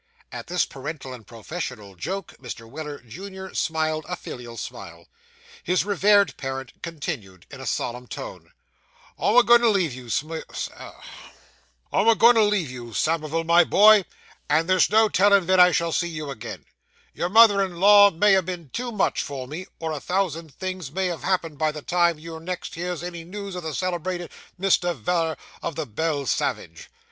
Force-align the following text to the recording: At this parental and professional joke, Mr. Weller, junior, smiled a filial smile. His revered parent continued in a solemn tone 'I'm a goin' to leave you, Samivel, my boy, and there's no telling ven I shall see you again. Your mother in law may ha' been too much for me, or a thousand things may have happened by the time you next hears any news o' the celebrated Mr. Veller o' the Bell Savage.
At 0.31 0.47
this 0.47 0.65
parental 0.65 1.13
and 1.13 1.27
professional 1.27 1.93
joke, 1.93 2.33
Mr. 2.41 2.67
Weller, 2.67 3.01
junior, 3.03 3.53
smiled 3.53 4.03
a 4.09 4.15
filial 4.15 4.57
smile. 4.57 5.05
His 5.63 5.85
revered 5.85 6.35
parent 6.37 6.73
continued 6.81 7.45
in 7.51 7.61
a 7.61 7.67
solemn 7.67 8.07
tone 8.07 8.49
'I'm 9.19 9.35
a 9.35 9.43
goin' 9.43 9.61
to 9.61 9.69
leave 9.69 9.93
you, 9.93 10.09
Samivel, 10.09 11.03
my 13.43 13.63
boy, 13.63 14.03
and 14.49 14.67
there's 14.67 14.89
no 14.89 15.07
telling 15.07 15.43
ven 15.45 15.59
I 15.59 15.71
shall 15.71 15.91
see 15.91 16.09
you 16.09 16.31
again. 16.31 16.65
Your 17.13 17.29
mother 17.29 17.63
in 17.63 17.75
law 17.75 18.09
may 18.09 18.33
ha' 18.33 18.43
been 18.43 18.71
too 18.71 18.91
much 18.91 19.21
for 19.21 19.47
me, 19.47 19.67
or 19.77 19.91
a 19.91 19.99
thousand 19.99 20.51
things 20.55 20.91
may 20.91 21.05
have 21.13 21.21
happened 21.21 21.59
by 21.59 21.71
the 21.71 21.83
time 21.83 22.17
you 22.17 22.39
next 22.39 22.73
hears 22.73 23.03
any 23.03 23.23
news 23.23 23.55
o' 23.55 23.59
the 23.59 23.75
celebrated 23.75 24.31
Mr. 24.59 24.95
Veller 24.99 25.37
o' 25.61 25.69
the 25.69 25.85
Bell 25.85 26.25
Savage. 26.25 26.89